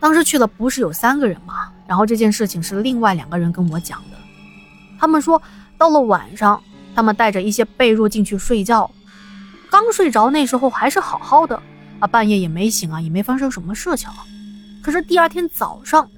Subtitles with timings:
[0.00, 1.70] 当时去的不是有三个人吗？
[1.86, 4.16] 然后这件事情是另外两个人跟我讲的。
[4.98, 5.40] 他们说，
[5.76, 6.60] 到了晚上，
[6.94, 8.90] 他们带着一些被褥进去睡觉，
[9.70, 11.62] 刚睡着，那时候还是好好的
[11.98, 14.08] 啊，半夜也没醒啊，也没发生什么事情。
[14.82, 16.08] 可是第二天早上，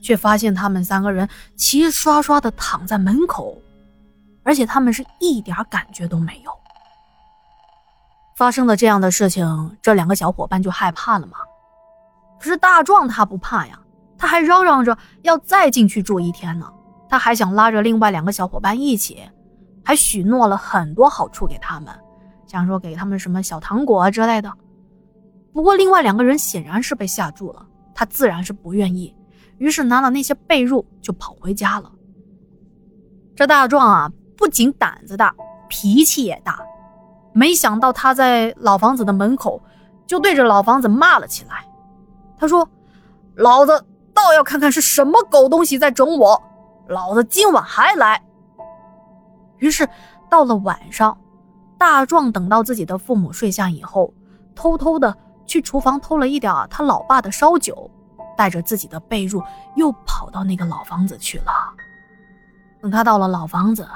[0.00, 3.60] 却发现他们三个人齐刷刷的躺在门口，
[4.44, 6.52] 而且他们是一点感觉都没有。
[8.36, 11.38] 发生了这样的事情，这两个小伙伴就害怕了吗？
[12.44, 13.80] 可是大壮他不怕呀，
[14.18, 16.70] 他还嚷嚷着要再进去住一天呢。
[17.08, 19.22] 他还想拉着另外两个小伙伴一起，
[19.82, 21.88] 还许诺了很多好处给他们，
[22.46, 24.52] 想说给他们什么小糖果啊之类的。
[25.54, 29.16] 不过另外两个人显然是被吓住了，他自然是不愿意，
[29.56, 31.90] 于是拿了那些被褥就跑回家了。
[33.34, 35.34] 这大壮啊，不仅胆子大，
[35.70, 36.60] 脾气也大。
[37.32, 39.62] 没想到他在老房子的门口
[40.06, 41.64] 就对着老房子骂了起来。
[42.44, 42.68] 他说
[43.36, 46.42] ：“老子倒要看看是什么狗东西在整我，
[46.88, 48.22] 老子今晚还来。”
[49.56, 49.88] 于是
[50.28, 51.16] 到了晚上，
[51.78, 54.12] 大壮等到自己的父母睡下以后，
[54.54, 57.90] 偷偷的去厨房偷了一点他老爸的烧酒，
[58.36, 59.42] 带着自己的被褥
[59.74, 61.50] 又跑到那个老房子去了。
[62.82, 63.88] 等他到了老房子，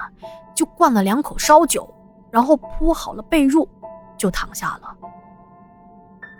[0.55, 1.87] 就灌了两口烧酒，
[2.31, 3.69] 然后铺好了被褥，
[4.17, 4.97] 就躺下了。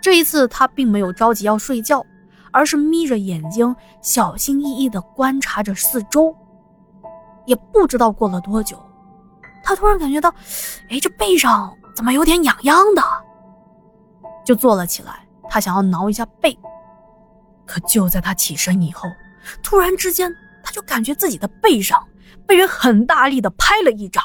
[0.01, 2.05] 这一次，他并没有着急要睡觉，
[2.51, 6.35] 而是眯着眼睛，小心翼翼地观察着四周。
[7.45, 8.79] 也不知道过了多久，
[9.63, 10.33] 他突然感觉到，
[10.89, 13.01] 哎，这背上怎么有点痒痒的？
[14.45, 16.57] 就坐了起来，他想要挠一下背。
[17.65, 19.09] 可就在他起身以后，
[19.61, 22.03] 突然之间，他就感觉自己的背上
[22.47, 24.23] 被人很大力地拍了一掌。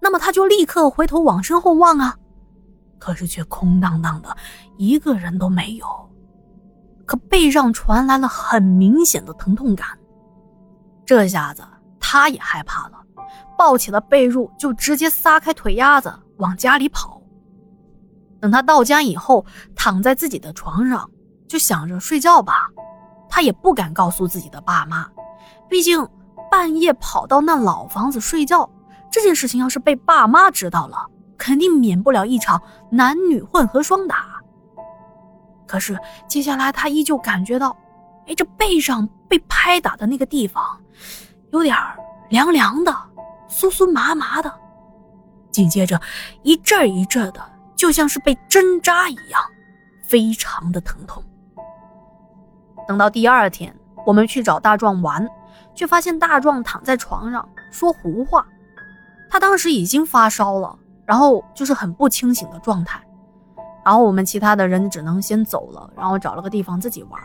[0.00, 2.16] 那么他就立刻回头往身后望啊。
[3.04, 4.34] 可是却空荡荡的，
[4.78, 5.86] 一个人都没有。
[7.04, 9.86] 可背上传来了很明显的疼痛感，
[11.04, 11.62] 这下子
[12.00, 12.94] 他也害怕了，
[13.58, 17.20] 抱起了被褥就直接撒开腿丫子往家里跑。
[18.40, 19.44] 等他到家以后，
[19.76, 21.10] 躺在自己的床上，
[21.46, 22.70] 就想着睡觉吧。
[23.28, 25.06] 他也不敢告诉自己的爸妈，
[25.68, 26.08] 毕竟
[26.50, 28.66] 半夜跑到那老房子睡觉
[29.12, 31.10] 这件事情，要是被爸妈知道了。
[31.36, 34.40] 肯定免不了一场男女混合双打。
[35.66, 37.76] 可是接下来他依旧感觉到，
[38.26, 40.62] 哎，这背上被拍打的那个地方，
[41.52, 41.76] 有点
[42.28, 42.92] 凉凉的、
[43.48, 44.52] 酥酥麻麻的。
[45.50, 46.00] 紧接着
[46.42, 47.40] 一阵一阵的，
[47.76, 49.40] 就像是被针扎一样，
[50.08, 51.22] 非常的疼痛。
[52.86, 53.74] 等到第二天，
[54.04, 55.26] 我们去找大壮玩，
[55.74, 58.46] 却发现大壮躺在床上说胡话。
[59.30, 60.78] 他当时已经发烧了。
[61.06, 63.02] 然后就是很不清醒的状态，
[63.84, 67.20] 然后我们其他的人只能先走了，然后找了个地方自己玩。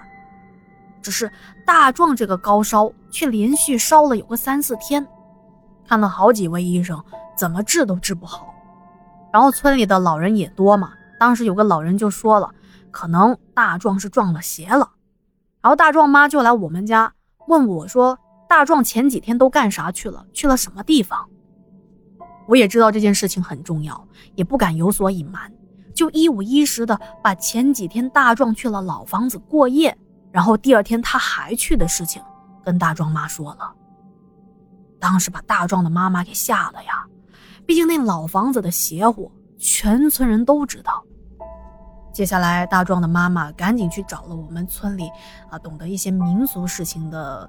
[1.01, 1.31] 只是
[1.65, 5.07] 大壮这个高烧却连续烧了有个三四天，
[5.87, 7.01] 看了好几位医生，
[7.37, 8.53] 怎么治都治不好。
[9.31, 12.53] 然后村里的老人也多嘛，当时有个老人就说了，
[12.91, 14.91] 可能大壮是撞了邪了。
[15.61, 17.13] 然后大壮妈就来我们家
[17.47, 18.19] 问我说，
[18.49, 20.25] 大壮前几天都干啥去了？
[20.33, 21.29] 去了什么地方？
[22.49, 25.53] 我也知道这件事情很重要，也不敢有所隐瞒，
[25.93, 29.95] 就一五一十的把前几天大壮去了老房子过夜，
[30.31, 32.19] 然后第二天他还去的事情
[32.65, 33.71] 跟大壮妈说了。
[34.99, 37.05] 当时把大壮的妈妈给吓了呀，
[37.67, 41.05] 毕竟那老房子的邪乎，全村人都知道。
[42.11, 45.07] 接下来，大壮的妈妈赶紧去找了我们村里
[45.51, 47.47] 啊懂得一些民俗事情的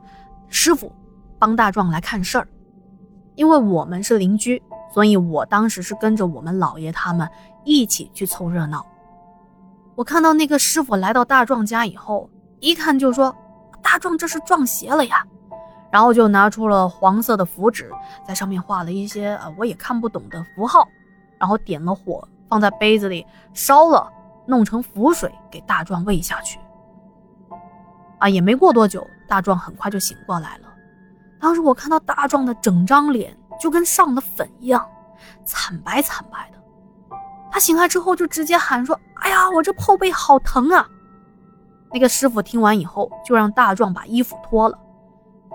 [0.48, 0.92] 师傅，
[1.38, 2.46] 帮大壮来看事儿，
[3.34, 4.62] 因为我们是邻居。
[4.92, 7.28] 所以我当时是跟着我们姥爷他们
[7.64, 8.84] 一起去凑热闹。
[9.94, 12.28] 我看到那个师傅来到大壮家以后，
[12.58, 13.34] 一看就说
[13.82, 15.24] ：“大壮这是撞邪了呀！”
[15.92, 17.90] 然后就拿出了黄色的符纸，
[18.26, 20.88] 在上面画了一些呃我也看不懂的符号，
[21.38, 24.10] 然后点了火，放在杯子里烧了，
[24.46, 26.58] 弄成符水给大壮喂下去。
[28.18, 30.68] 啊，也没过多久，大壮很快就醒过来了。
[31.40, 33.36] 当时我看到大壮的整张脸。
[33.60, 34.88] 就跟上了粉一样，
[35.44, 36.58] 惨白惨白的。
[37.52, 40.88] 他醒来之后就直接喊说：“哎呀，我这后背好疼啊！”
[41.92, 44.78] 那个师傅听完以后，就让大壮把衣服脱了，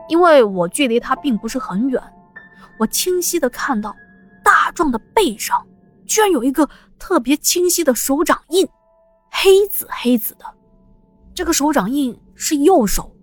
[0.09, 2.01] 因为我距离他并不是很远，
[2.77, 3.95] 我清晰的看到
[4.43, 5.65] 大壮的背上
[6.05, 6.69] 居然有一个
[6.99, 8.67] 特别清晰的手掌印，
[9.31, 10.45] 黑紫黑紫的。
[11.33, 13.15] 这个手掌印是右手，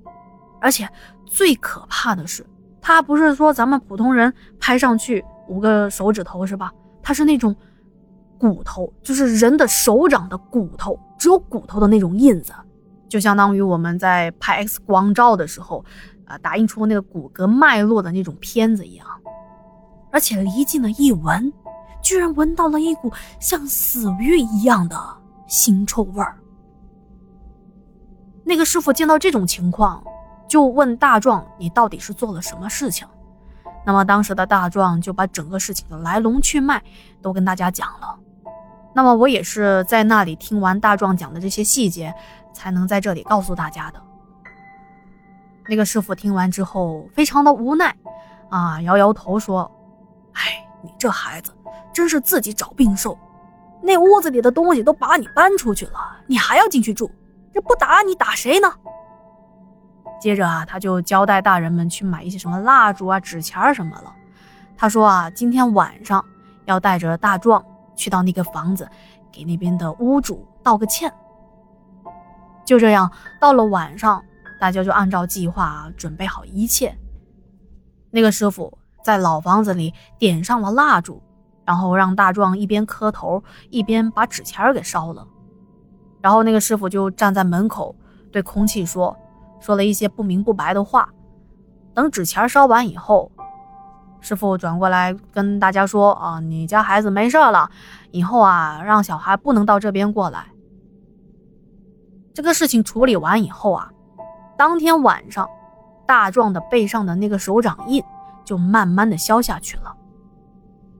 [0.60, 0.88] 而且
[1.26, 2.46] 最可怕的是。
[2.82, 6.70] 他不是说咱们普通人拍上去五个手指头是吧？
[7.02, 7.54] 他是那种
[8.38, 12.52] 骨头，就是人的手掌的骨头，只有骨头的那种印子，
[13.08, 15.84] 就相当于我们在拍 X 光照的时候，
[16.24, 19.06] 啊，打印出那个骨骼脉络的那种片子一样。
[20.10, 21.52] 而且离近了一闻，
[22.02, 24.96] 居然闻到了一股像死鱼一样的
[25.48, 26.36] 腥臭味儿。
[28.44, 30.04] 那个师傅见到这种情况，
[30.52, 33.08] 就问大壮：“你到底是做了什么事情？”
[33.86, 36.82] 那么当时的大壮就把整个事情的来龙去脉
[37.22, 38.18] 都跟大家讲了。
[38.92, 42.14] 那么我也是在那里听完大壮讲的这些细节。
[42.54, 44.02] 才能在这里告诉大家的。
[45.66, 47.96] 那个师傅听完之后非常的无奈，
[48.50, 49.72] 啊，摇摇头说
[50.36, 51.50] ：“哎，你这孩子
[51.94, 53.18] 真是自己找病受。
[53.80, 57.10] 那屋子里的东西都把你搬出去了，你还要进去住？
[57.54, 58.70] 这不打你打谁呢？”
[60.22, 64.14] 接着啊，他就交代大人们去买一些什么蜡烛啊、纸钱什么了。
[64.76, 66.24] 他说啊，今天晚上
[66.64, 67.60] 要带着大壮
[67.96, 68.88] 去到那个房子，
[69.32, 71.12] 给那边的屋主道个歉。
[72.64, 73.10] 就这样，
[73.40, 74.22] 到了晚上，
[74.60, 76.96] 大家就按照计划准备好一切。
[78.12, 81.20] 那个师傅在老房子里点上了蜡烛，
[81.64, 85.26] 然后让大壮一边磕头，一边把纸钱给烧了。
[86.20, 87.96] 然后那个师傅就站在门口，
[88.30, 89.16] 对空气说，
[89.62, 91.08] 说了一些不明不白的话。
[91.94, 93.30] 等纸钱烧完以后，
[94.20, 97.70] 师傅转过来跟大家说：“啊，你家孩子没事了，
[98.10, 100.46] 以后啊，让小孩不能到这边过来。”
[102.34, 103.90] 这个事情处理完以后啊，
[104.56, 105.46] 当天晚上，
[106.06, 108.02] 大壮的背上的那个手掌印
[108.42, 109.94] 就慢慢的消下去了。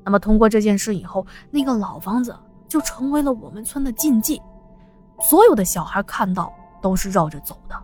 [0.05, 2.37] 那么通过这件事以后，那个老房子
[2.69, 4.43] 就成为了我们村的禁忌，
[5.21, 7.75] 所有的小孩看到都是绕着走的。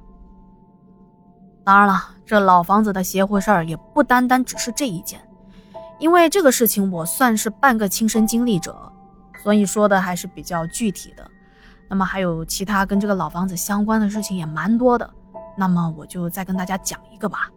[1.68, 5.20] 当然了，这老房子的邪乎事儿也不单单只是这一件，
[5.98, 8.90] 因为这个事情我算是半个亲身经历者，
[9.42, 11.30] 所以说的还是比较具体的。
[11.90, 15.10] 那么还有其他跟这个老房子相关的事情也蛮多的，
[15.58, 17.50] 那么我就再跟大家讲一个吧。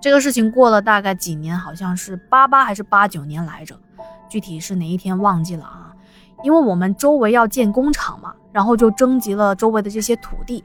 [0.00, 3.78] 这个事情过了大概几年，好像是八八还是八九年来着，
[4.26, 5.94] 具体是哪一天忘记了啊？
[6.42, 10.64] 因为我们周围要建工厂嘛，然后就征集了周围的这些土地，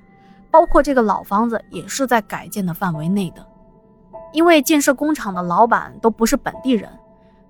[0.52, 3.46] 包括这个老房子也是在改建的范围内的。
[4.34, 6.90] 因为建设工厂的老板都不是本地人，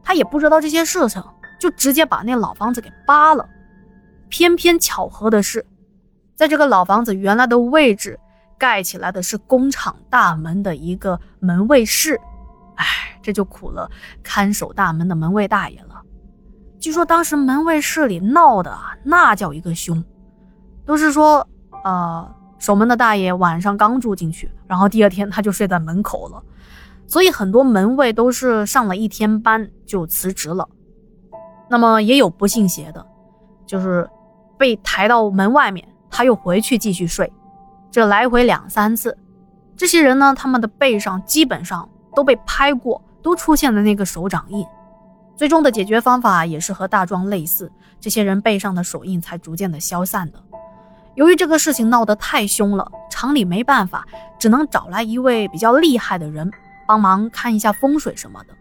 [0.03, 1.23] 他也不知道这些事情，
[1.59, 3.47] 就直接把那老房子给扒了。
[4.29, 5.65] 偏偏巧合的是，
[6.35, 8.19] 在这个老房子原来的位置，
[8.57, 12.19] 盖起来的是工厂大门的一个门卫室。
[12.75, 12.85] 哎，
[13.23, 13.89] 这就苦了
[14.21, 16.01] 看守大门的门卫大爷了。
[16.79, 20.03] 据说当时门卫室里闹的那叫一个凶，
[20.85, 21.45] 都是说，
[21.83, 26.43] 呃，守门的大爷晚上刚住进去，然后第二天他就睡在门口了，
[27.07, 30.67] 所以很多门卫都是上了一天班就辞职了。
[31.69, 33.05] 那么也有不信邪的，
[33.65, 34.09] 就是。
[34.59, 37.31] 被抬到门外面，他又回去继续睡，
[37.91, 39.15] 这来回两三次。
[39.75, 44.65] 这些人呢，他们的背上基本上都被拍过，都出现了那个手掌印。
[45.35, 50.43] 最终的解决方法也是和大壮类似，这些人背上的手印才逐渐的消散的。
[51.17, 54.05] 由于这个事情闹得太凶了，厂里没办法，
[54.39, 56.49] 只能找来一位比较厉害的人
[56.87, 58.53] 帮忙看一下风水什么的。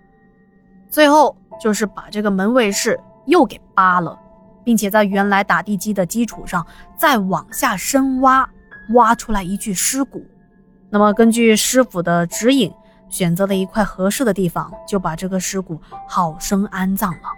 [0.89, 4.19] 最后就是把这个门卫室又给扒了。
[4.67, 6.67] 并且在原来打地基的基础上
[6.97, 8.51] 再往下深挖，
[8.95, 10.27] 挖出来一具尸骨。
[10.91, 12.75] 那么根据师傅的指引，
[13.09, 17.29] 选择了一块合适的地方，就把这个尸骨好生安葬了。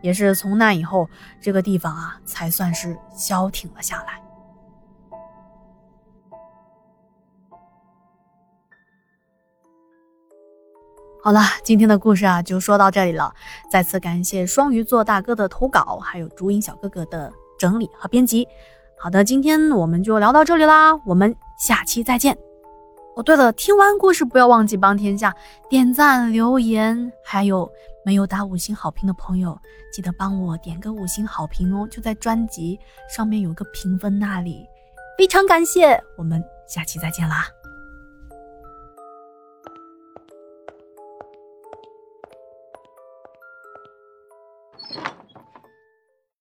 [0.00, 1.08] 也是从那以后，
[1.40, 4.20] 这个地方啊才算是消停了下来。
[11.26, 13.34] 好了，今天的故事啊就说到这里了。
[13.68, 18.46] 再次感谢双鱼座大哥的投稿，还有竹影小哥哥的整理和编辑。
[18.96, 22.38] 好的，今天我们就聊到这里啦，我们下期再见。
[23.16, 25.34] 哦，对了，听完故事不要忘记帮天下
[25.68, 27.68] 点赞、留言，还有
[28.04, 29.58] 没有打五星好评的朋友，
[29.92, 32.78] 记得帮我点个五星好评哦，就在专辑
[33.12, 34.64] 上面有个评分那里，
[35.18, 36.00] 非常感谢。
[36.16, 37.48] 我们下期再见啦。